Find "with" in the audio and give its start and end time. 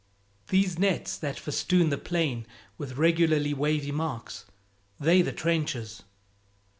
2.75-2.97